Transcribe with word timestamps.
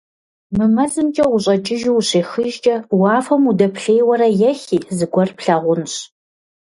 Мы 0.55 0.65
мэзымкӀэ 0.75 1.25
ущӀэкӀыжу 1.35 1.93
ущехыжкӀэ, 1.99 2.75
уафэм 2.99 3.43
удэплъейуэрэ 3.49 4.27
ехи, 4.49 4.77
зыгуэр 4.97 5.29
плъагъунщ. 5.37 5.93